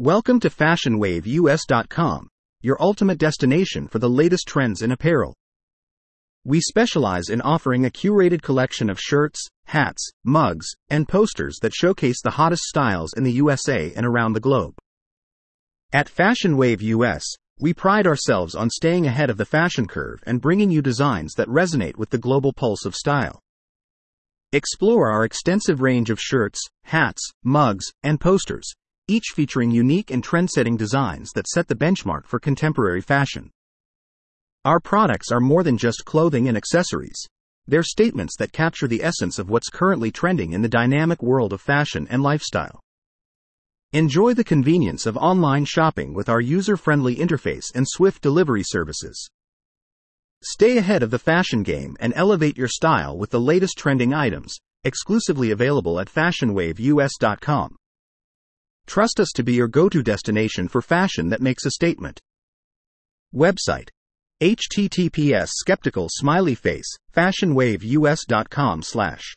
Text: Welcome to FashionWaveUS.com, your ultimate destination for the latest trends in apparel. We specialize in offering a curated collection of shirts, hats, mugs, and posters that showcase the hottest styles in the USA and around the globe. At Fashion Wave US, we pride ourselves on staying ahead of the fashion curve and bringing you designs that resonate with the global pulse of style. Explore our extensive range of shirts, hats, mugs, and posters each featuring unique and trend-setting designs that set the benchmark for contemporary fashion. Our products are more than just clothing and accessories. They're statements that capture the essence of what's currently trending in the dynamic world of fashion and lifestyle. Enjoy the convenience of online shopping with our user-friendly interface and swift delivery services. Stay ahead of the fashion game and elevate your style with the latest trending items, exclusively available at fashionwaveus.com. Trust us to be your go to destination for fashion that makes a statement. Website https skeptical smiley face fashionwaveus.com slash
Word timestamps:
Welcome 0.00 0.38
to 0.40 0.48
FashionWaveUS.com, 0.48 2.28
your 2.62 2.80
ultimate 2.80 3.18
destination 3.18 3.88
for 3.88 3.98
the 3.98 4.08
latest 4.08 4.46
trends 4.46 4.80
in 4.80 4.92
apparel. 4.92 5.34
We 6.44 6.60
specialize 6.60 7.28
in 7.28 7.40
offering 7.40 7.84
a 7.84 7.90
curated 7.90 8.40
collection 8.40 8.90
of 8.90 9.00
shirts, 9.00 9.44
hats, 9.66 10.08
mugs, 10.22 10.68
and 10.88 11.08
posters 11.08 11.58
that 11.62 11.74
showcase 11.74 12.22
the 12.22 12.30
hottest 12.30 12.62
styles 12.62 13.12
in 13.14 13.24
the 13.24 13.32
USA 13.32 13.92
and 13.96 14.06
around 14.06 14.34
the 14.34 14.40
globe. 14.40 14.76
At 15.92 16.08
Fashion 16.08 16.56
Wave 16.56 16.80
US, 16.80 17.24
we 17.58 17.74
pride 17.74 18.06
ourselves 18.06 18.54
on 18.54 18.70
staying 18.70 19.04
ahead 19.04 19.30
of 19.30 19.36
the 19.36 19.44
fashion 19.44 19.88
curve 19.88 20.20
and 20.24 20.40
bringing 20.40 20.70
you 20.70 20.80
designs 20.80 21.34
that 21.34 21.48
resonate 21.48 21.96
with 21.96 22.10
the 22.10 22.18
global 22.18 22.52
pulse 22.52 22.84
of 22.84 22.94
style. 22.94 23.40
Explore 24.52 25.10
our 25.10 25.24
extensive 25.24 25.80
range 25.80 26.08
of 26.08 26.20
shirts, 26.20 26.60
hats, 26.84 27.32
mugs, 27.42 27.86
and 28.04 28.20
posters 28.20 28.72
each 29.08 29.32
featuring 29.34 29.70
unique 29.70 30.10
and 30.10 30.22
trend-setting 30.22 30.76
designs 30.76 31.32
that 31.32 31.48
set 31.48 31.66
the 31.66 31.74
benchmark 31.74 32.26
for 32.26 32.38
contemporary 32.38 33.00
fashion. 33.00 33.50
Our 34.64 34.78
products 34.78 35.32
are 35.32 35.40
more 35.40 35.62
than 35.62 35.78
just 35.78 36.04
clothing 36.04 36.46
and 36.46 36.56
accessories. 36.56 37.26
They're 37.66 37.82
statements 37.82 38.36
that 38.38 38.52
capture 38.52 38.86
the 38.86 39.02
essence 39.02 39.38
of 39.38 39.48
what's 39.48 39.70
currently 39.70 40.10
trending 40.10 40.52
in 40.52 40.60
the 40.60 40.68
dynamic 40.68 41.22
world 41.22 41.52
of 41.52 41.60
fashion 41.62 42.06
and 42.10 42.22
lifestyle. 42.22 42.80
Enjoy 43.94 44.34
the 44.34 44.44
convenience 44.44 45.06
of 45.06 45.16
online 45.16 45.64
shopping 45.64 46.12
with 46.12 46.28
our 46.28 46.42
user-friendly 46.42 47.16
interface 47.16 47.74
and 47.74 47.88
swift 47.88 48.20
delivery 48.20 48.62
services. 48.62 49.30
Stay 50.44 50.76
ahead 50.76 51.02
of 51.02 51.10
the 51.10 51.18
fashion 51.18 51.62
game 51.62 51.96
and 51.98 52.12
elevate 52.14 52.58
your 52.58 52.68
style 52.68 53.16
with 53.16 53.30
the 53.30 53.40
latest 53.40 53.78
trending 53.78 54.12
items, 54.12 54.54
exclusively 54.84 55.50
available 55.50 55.98
at 55.98 56.12
fashionwaveus.com. 56.12 57.77
Trust 58.88 59.20
us 59.20 59.28
to 59.34 59.42
be 59.42 59.52
your 59.52 59.68
go 59.68 59.90
to 59.90 60.02
destination 60.02 60.66
for 60.66 60.80
fashion 60.80 61.28
that 61.28 61.42
makes 61.42 61.66
a 61.66 61.70
statement. 61.70 62.18
Website 63.34 63.90
https 64.40 65.48
skeptical 65.48 66.08
smiley 66.10 66.54
face 66.54 66.96
fashionwaveus.com 67.14 68.82
slash 68.82 69.34